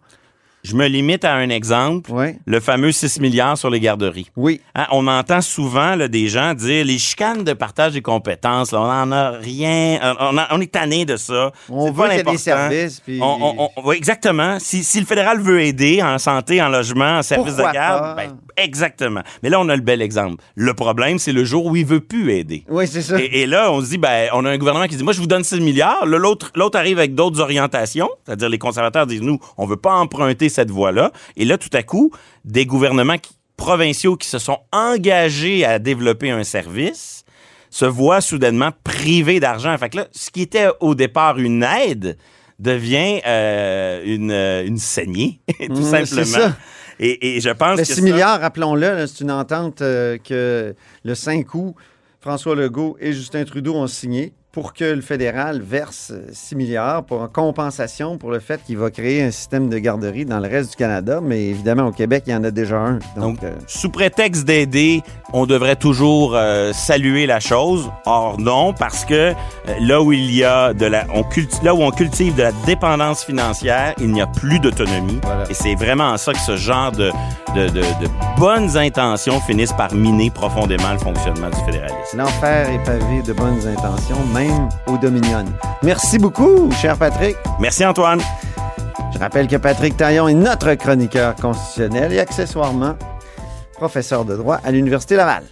Je 0.64 0.75
me 0.76 0.87
limite 0.87 1.26
à 1.26 1.35
un 1.35 1.50
exemple, 1.50 2.11
Oui. 2.11 2.37
le 2.47 2.59
fameux 2.59 2.90
6 2.90 3.21
milliards 3.21 3.59
sur 3.59 3.68
les 3.68 3.80
garderies. 3.80 4.30
Oui. 4.35 4.62
Hein, 4.75 4.87
on 4.92 5.06
entend 5.06 5.42
souvent 5.42 5.94
là, 5.94 6.09
des 6.09 6.26
gens 6.28 6.54
dire 6.54 6.87
les 6.87 6.97
chicanes 6.99 7.44
de 7.44 7.52
partage 7.52 7.92
des 7.92 8.00
compétences, 8.00 8.73
là, 8.73 8.80
on 8.80 8.87
n'en 8.87 9.12
a 9.12 9.30
rien, 9.33 9.99
on, 10.18 10.38
a- 10.38 10.49
on 10.52 10.61
est 10.62 10.73
tanné 10.73 11.04
de 11.04 11.16
ça. 11.16 11.52
On 11.68 11.90
veut 11.92 12.02
qu'il 12.04 12.12
y 12.12 12.14
ait 12.14 12.16
des 12.16 12.16
l'important. 12.18 12.38
services. 12.38 13.00
Puis... 13.00 13.18
On- 13.21 13.38
on- 13.59 13.71
on- 13.76 13.87
oui, 13.88 13.97
exactement. 13.97 14.59
Si, 14.59 14.83
si 14.85 15.00
le 15.00 15.06
fédéral 15.06 15.38
veut 15.38 15.61
aider 15.61 16.02
en 16.02 16.16
santé, 16.18 16.62
en 16.62 16.68
logement, 16.71 17.18
en 17.18 17.23
service 17.23 17.52
Pourquoi 17.52 17.68
de 17.68 17.75
garde, 17.75 18.16
ben, 18.16 18.37
exactement. 18.56 19.23
Mais 19.42 19.49
là, 19.50 19.61
on 19.61 19.68
a 19.68 19.76
le 19.76 19.82
bel 19.82 20.02
exemple. 20.02 20.42
Le 20.54 20.75
problème, 20.75 21.18
c'est 21.18 21.32
le 21.32 21.44
jour 21.44 21.66
où 21.66 21.76
il 21.76 21.84
veut 21.87 22.00
plus 22.00 22.32
aider. 22.32 22.64
Oui, 22.68 22.87
c'est 22.87 23.02
ça. 23.02 23.20
Et, 23.20 23.42
et 23.42 23.46
là, 23.46 23.73
on 23.73 23.80
se 23.80 23.90
dit, 23.90 23.99
ben, 23.99 24.28
on 24.32 24.44
a 24.44 24.50
un 24.50 24.58
gouvernement 24.58 24.87
qui 24.87 24.96
dit, 24.96 25.04
moi, 25.04 25.12
je 25.12 25.20
vous 25.20 25.26
donne 25.26 25.44
6 25.44 25.61
milliards. 25.61 26.06
L'autre, 26.06 26.50
l'autre 26.54 26.78
arrive 26.78 26.99
avec 26.99 27.14
d'autres 27.14 27.40
orientations. 27.40 28.08
C'est-à-dire, 28.25 28.49
les 28.49 28.58
conservateurs 28.58 29.06
disent, 29.06 29.23
nous, 29.23 29.38
on 29.56 29.66
veut 29.66 29.76
pas 29.76 29.94
emprunter 29.94 30.49
cette 30.49 30.70
voie-là. 30.70 31.12
Et 31.37 31.44
là, 31.44 31.58
tout 31.58 31.70
à 31.73 31.82
coup, 31.82 32.11
des 32.44 32.66
gouvernements 32.66 33.18
qui- 33.18 33.32
provinciaux 33.56 34.16
qui 34.16 34.26
se 34.28 34.38
sont 34.40 34.58
engagés 34.73 35.64
à 35.64 35.78
développer 35.78 36.30
un 36.30 36.42
service 36.42 37.25
se 37.70 37.84
voient 37.84 38.20
soudainement 38.20 38.70
privés 38.82 39.38
d'argent. 39.40 39.76
Fait 39.78 39.90
que 39.90 39.99
là, 39.99 40.06
ce 40.12 40.30
qui 40.30 40.42
était 40.42 40.66
au 40.80 40.94
départ 40.96 41.38
une 41.38 41.62
aide 41.62 42.16
devient 42.58 43.20
euh, 43.26 44.02
une, 44.04 44.30
euh, 44.30 44.66
une 44.66 44.78
saignée, 44.78 45.40
tout 45.66 45.73
Mmh, 45.73 45.82
c'est 46.06 46.25
simplement. 46.25 46.52
Et, 47.01 47.37
et 47.37 47.41
je 47.41 47.51
pense 47.51 47.79
Le 47.79 47.85
que 47.85 47.89
6 47.89 47.95
ça- 47.97 48.03
milliards, 48.03 48.41
rappelons-le, 48.41 49.07
c'est 49.07 49.21
une 49.23 49.31
entente 49.33 49.83
euh, 49.83 50.19
que 50.19 50.75
le 51.05 51.15
5 51.15 51.55
août, 51.55 51.75
François 52.21 52.55
Legault 52.55 52.97
et 53.01 53.13
Justin 53.13 53.45
Trudeau 53.45 53.75
ont 53.75 53.87
signé 53.87 54.33
pour 54.54 54.73
que 54.73 54.84
le 54.84 55.00
fédéral 55.02 55.61
verse 55.61 56.12
euh, 56.14 56.28
6 56.32 56.54
milliards 56.54 57.02
pour 57.04 57.20
en 57.23 57.26
compensation 57.28 58.18
pour 58.18 58.30
le 58.30 58.38
fait 58.38 58.61
qu'il 58.64 58.78
va 58.78 58.88
créer 58.90 59.20
un 59.25 59.32
système 59.32 59.68
de 59.68 59.76
garderie 59.78 60.25
dans 60.25 60.38
le 60.38 60.49
reste 60.49 60.70
du 60.70 60.76
Canada. 60.76 61.18
Mais 61.20 61.46
évidemment, 61.46 61.87
au 61.88 61.90
Québec, 61.90 62.23
il 62.28 62.32
y 62.32 62.37
en 62.37 62.44
a 62.44 62.52
déjà 62.52 62.76
un. 62.78 62.92
Donc, 63.16 63.34
Donc, 63.40 63.42
euh, 63.42 63.50
sous 63.66 63.90
prétexte 63.90 64.44
d'aider, 64.44 65.02
on 65.32 65.44
devrait 65.46 65.75
toujours 65.75 66.34
euh, 66.37 66.73
saluer 66.73 67.26
la 67.26 67.40
chose. 67.40 67.90
Or 68.06 68.38
non, 68.38 68.73
parce 68.73 69.04
que 69.04 69.14
euh, 69.14 69.34
là 69.80 70.00
où 70.00 70.12
il 70.12 70.32
y 70.32 70.44
a 70.44 70.73
de 70.73 70.87
la, 70.87 71.04
on 71.12 71.23
culti- 71.23 71.62
là 71.64 71.75
où 71.75 71.82
on 71.82 71.90
cultive 71.90 72.37
de 72.37 72.42
la 72.44 72.52
dépendance 72.64 73.25
financière, 73.25 73.94
il 73.99 74.12
n'y 74.12 74.23
a 74.23 74.28
plus 74.28 74.61
d'autonomie. 74.61 75.18
Voilà. 75.25 75.50
Et 75.50 75.54
c'est 75.54 75.75
vraiment 75.75 76.11
en 76.11 76.16
ça 76.16 76.32
que 76.32 76.38
ce 76.38 76.56
genre 76.56 76.92
de, 76.92 77.11
de, 77.56 77.66
de, 77.70 77.80
de 77.80 78.38
bonnes 78.38 78.76
intentions 78.76 79.40
finissent 79.40 79.73
par 79.73 79.92
miner 79.94 80.30
profondément 80.30 80.92
le 80.92 80.99
fonctionnement 80.99 81.50
du 81.50 81.56
fédéralisme. 81.64 82.18
l'enfer 82.18 82.68
est 82.70 82.84
pavé 82.84 83.23
de 83.26 83.32
bonnes 83.32 83.66
intentions, 83.66 84.18
même 84.32 84.44
au 84.87 84.97
Dominion. 84.99 85.45
Merci 85.83 86.19
beaucoup, 86.19 86.71
cher 86.73 86.97
Patrick. 86.97 87.37
Merci 87.61 87.85
Antoine. 87.85 88.21
Je 89.13 89.19
rappelle 89.19 89.47
que 89.47 89.57
Patrick 89.57 89.97
Taillon 89.97 90.29
est 90.29 90.35
notre 90.35 90.75
chroniqueur 90.75 91.35
constitutionnel 91.37 92.13
et 92.13 92.21
accessoirement 92.21 92.95
professeur 93.75 94.25
de 94.25 94.37
droit 94.37 94.59
à 94.65 94.71
l'Université 94.71 95.17
Laval. 95.17 95.45